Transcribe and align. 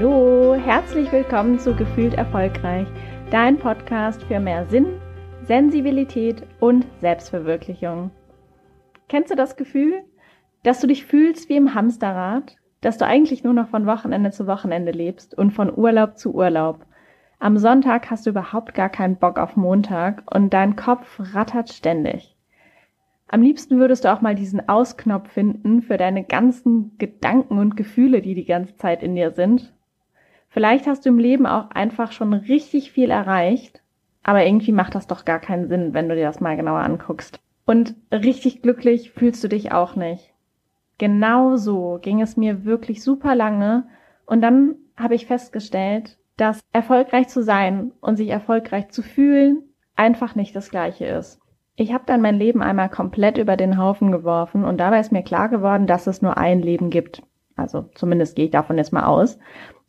Hallo, 0.00 0.54
herzlich 0.54 1.12
willkommen 1.12 1.58
zu 1.58 1.76
Gefühlt 1.76 2.14
Erfolgreich, 2.14 2.88
dein 3.30 3.58
Podcast 3.58 4.22
für 4.22 4.40
mehr 4.40 4.64
Sinn, 4.64 4.98
Sensibilität 5.42 6.42
und 6.58 6.86
Selbstverwirklichung. 7.02 8.10
Kennst 9.10 9.30
du 9.30 9.36
das 9.36 9.56
Gefühl, 9.56 10.02
dass 10.62 10.80
du 10.80 10.86
dich 10.86 11.04
fühlst 11.04 11.50
wie 11.50 11.56
im 11.56 11.74
Hamsterrad, 11.74 12.56
dass 12.80 12.96
du 12.96 13.04
eigentlich 13.04 13.44
nur 13.44 13.52
noch 13.52 13.68
von 13.68 13.84
Wochenende 13.84 14.30
zu 14.30 14.46
Wochenende 14.46 14.90
lebst 14.90 15.36
und 15.36 15.50
von 15.50 15.70
Urlaub 15.76 16.16
zu 16.16 16.32
Urlaub? 16.32 16.86
Am 17.38 17.58
Sonntag 17.58 18.10
hast 18.10 18.24
du 18.24 18.30
überhaupt 18.30 18.72
gar 18.72 18.88
keinen 18.88 19.16
Bock 19.16 19.38
auf 19.38 19.54
Montag 19.54 20.22
und 20.34 20.54
dein 20.54 20.76
Kopf 20.76 21.20
rattert 21.34 21.68
ständig. 21.74 22.38
Am 23.28 23.42
liebsten 23.42 23.78
würdest 23.78 24.06
du 24.06 24.12
auch 24.14 24.22
mal 24.22 24.34
diesen 24.34 24.66
Ausknopf 24.66 25.30
finden 25.30 25.82
für 25.82 25.98
deine 25.98 26.24
ganzen 26.24 26.96
Gedanken 26.96 27.58
und 27.58 27.76
Gefühle, 27.76 28.22
die 28.22 28.34
die 28.34 28.46
ganze 28.46 28.76
Zeit 28.76 29.02
in 29.02 29.14
dir 29.14 29.32
sind. 29.32 29.74
Vielleicht 30.50 30.86
hast 30.86 31.06
du 31.06 31.10
im 31.10 31.18
Leben 31.18 31.46
auch 31.46 31.70
einfach 31.70 32.12
schon 32.12 32.32
richtig 32.32 32.90
viel 32.90 33.10
erreicht, 33.10 33.82
aber 34.24 34.44
irgendwie 34.44 34.72
macht 34.72 34.94
das 34.94 35.06
doch 35.06 35.24
gar 35.24 35.38
keinen 35.38 35.68
Sinn, 35.68 35.94
wenn 35.94 36.08
du 36.08 36.16
dir 36.16 36.26
das 36.26 36.40
mal 36.40 36.56
genauer 36.56 36.80
anguckst. 36.80 37.40
Und 37.66 37.94
richtig 38.12 38.60
glücklich 38.60 39.12
fühlst 39.12 39.42
du 39.44 39.48
dich 39.48 39.70
auch 39.70 39.94
nicht. 39.94 40.34
Genau 40.98 41.56
so 41.56 41.98
ging 42.02 42.20
es 42.20 42.36
mir 42.36 42.64
wirklich 42.64 43.02
super 43.02 43.34
lange 43.34 43.86
und 44.26 44.42
dann 44.42 44.74
habe 44.96 45.14
ich 45.14 45.26
festgestellt, 45.26 46.18
dass 46.36 46.60
erfolgreich 46.72 47.28
zu 47.28 47.42
sein 47.42 47.92
und 48.00 48.16
sich 48.16 48.28
erfolgreich 48.28 48.90
zu 48.90 49.02
fühlen 49.02 49.62
einfach 49.94 50.34
nicht 50.34 50.56
das 50.56 50.70
gleiche 50.70 51.06
ist. 51.06 51.40
Ich 51.76 51.92
habe 51.92 52.04
dann 52.06 52.20
mein 52.20 52.36
Leben 52.36 52.62
einmal 52.62 52.88
komplett 52.88 53.38
über 53.38 53.56
den 53.56 53.78
Haufen 53.78 54.10
geworfen 54.10 54.64
und 54.64 54.78
dabei 54.78 54.98
ist 54.98 55.12
mir 55.12 55.22
klar 55.22 55.48
geworden, 55.48 55.86
dass 55.86 56.06
es 56.06 56.22
nur 56.22 56.36
ein 56.36 56.60
Leben 56.60 56.90
gibt. 56.90 57.22
Also 57.56 57.88
zumindest 57.94 58.34
gehe 58.34 58.46
ich 58.46 58.50
davon 58.50 58.78
jetzt 58.78 58.92
mal 58.92 59.04
aus. 59.04 59.38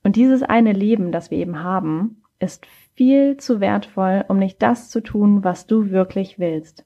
Und 0.04 0.16
dieses 0.16 0.44
eine 0.44 0.74
Leben, 0.74 1.12
das 1.12 1.32
wir 1.32 1.38
eben 1.38 1.64
haben, 1.64 2.24
ist 2.40 2.66
viel 2.96 3.38
zu 3.38 3.60
wertvoll, 3.60 4.26
um 4.28 4.38
nicht 4.38 4.62
das 4.62 4.90
zu 4.90 5.02
tun, 5.02 5.44
was 5.44 5.68
du 5.68 5.92
wirklich 5.92 6.40
willst. 6.40 6.86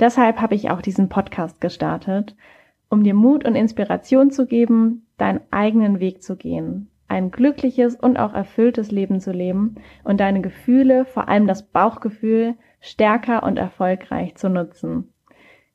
Deshalb 0.00 0.40
habe 0.40 0.54
ich 0.54 0.70
auch 0.70 0.80
diesen 0.80 1.08
Podcast 1.08 1.60
gestartet, 1.60 2.36
um 2.88 3.02
dir 3.02 3.14
Mut 3.14 3.44
und 3.44 3.54
Inspiration 3.54 4.30
zu 4.30 4.46
geben, 4.46 5.06
deinen 5.16 5.40
eigenen 5.50 6.00
Weg 6.00 6.22
zu 6.22 6.36
gehen, 6.36 6.90
ein 7.08 7.30
glückliches 7.30 7.96
und 7.96 8.18
auch 8.18 8.34
erfülltes 8.34 8.90
Leben 8.90 9.20
zu 9.20 9.32
leben 9.32 9.76
und 10.04 10.20
deine 10.20 10.40
Gefühle, 10.40 11.04
vor 11.04 11.28
allem 11.28 11.46
das 11.46 11.68
Bauchgefühl, 11.68 12.54
stärker 12.80 13.42
und 13.42 13.58
erfolgreich 13.58 14.34
zu 14.36 14.48
nutzen. 14.48 15.12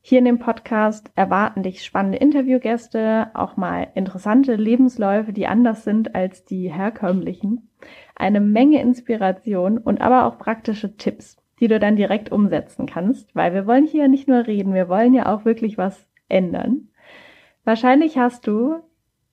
Hier 0.04 0.18
in 0.18 0.26
dem 0.26 0.40
Podcast 0.40 1.12
erwarten 1.16 1.62
dich 1.62 1.86
spannende 1.86 2.18
Interviewgäste, 2.18 3.30
auch 3.36 3.56
mal 3.56 3.88
interessante 3.94 4.56
Lebensläufe, 4.56 5.32
die 5.32 5.46
anders 5.46 5.84
sind 5.84 6.16
als 6.16 6.44
die 6.44 6.74
herkömmlichen, 6.74 7.70
eine 8.16 8.42
Menge 8.42 8.82
Inspiration 8.82 9.78
und 9.78 10.02
aber 10.02 10.26
auch 10.26 10.40
praktische 10.40 10.98
Tipps, 10.98 11.38
die 11.60 11.68
du 11.68 11.80
dann 11.80 11.96
direkt 11.96 12.32
umsetzen 12.32 12.88
kannst, 12.88 13.36
weil 13.36 13.54
wir 13.54 13.68
wollen 13.68 13.86
hier 13.86 14.08
nicht 14.08 14.28
nur 14.28 14.48
reden, 14.48 14.74
wir 14.74 14.90
wollen 14.90 15.14
ja 15.14 15.32
auch 15.32 15.46
wirklich 15.46 15.78
was 15.78 16.10
ändern. 16.30 16.90
Wahrscheinlich 17.64 18.18
hast 18.18 18.48
du, 18.48 18.78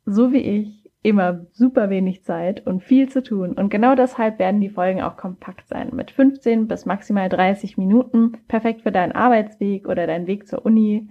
so 0.04 0.32
wie 0.32 0.42
ich, 0.42 0.77
immer 1.02 1.46
super 1.52 1.90
wenig 1.90 2.24
Zeit 2.24 2.66
und 2.66 2.82
viel 2.82 3.08
zu 3.08 3.22
tun. 3.22 3.52
Und 3.52 3.70
genau 3.70 3.94
deshalb 3.94 4.38
werden 4.38 4.60
die 4.60 4.68
Folgen 4.68 5.02
auch 5.02 5.16
kompakt 5.16 5.68
sein, 5.68 5.90
mit 5.92 6.10
15 6.10 6.66
bis 6.66 6.86
maximal 6.86 7.28
30 7.28 7.78
Minuten, 7.78 8.32
perfekt 8.48 8.82
für 8.82 8.92
deinen 8.92 9.12
Arbeitsweg 9.12 9.88
oder 9.88 10.06
deinen 10.06 10.26
Weg 10.26 10.48
zur 10.48 10.64
Uni 10.64 11.08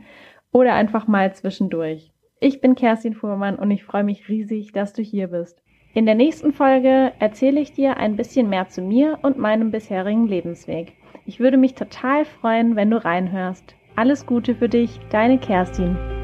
oder 0.52 0.74
einfach 0.74 1.08
mal 1.08 1.34
zwischendurch. 1.34 2.12
Ich 2.40 2.62
bin 2.62 2.76
Kerstin 2.76 3.14
Fuhrmann 3.14 3.56
und 3.56 3.72
ich 3.72 3.84
freue 3.84 4.04
mich 4.04 4.30
riesig, 4.30 4.72
dass 4.72 4.94
du 4.94 5.02
hier 5.02 5.28
bist. 5.28 5.64
In 5.94 6.06
der 6.06 6.16
nächsten 6.16 6.54
Folge 6.54 7.12
erzähle 7.18 7.60
ich 7.60 7.74
dir 7.74 7.98
ein 7.98 8.18
bisschen 8.18 8.50
mehr 8.50 8.68
zu 8.68 8.82
mir 8.82 9.18
und 9.24 9.40
meinem 9.40 9.72
bisherigen 9.72 10.28
Lebensweg. 10.28 10.94
Ich 11.26 11.40
würde 11.40 11.58
mich 11.58 11.74
total 11.74 12.26
freuen, 12.26 12.76
wenn 12.76 12.92
du 12.92 13.04
reinhörst. 13.04 13.76
Alles 13.96 14.28
Gute 14.28 14.54
für 14.54 14.70
dich, 14.70 15.00
deine 15.10 15.40
Kerstin. 15.40 16.17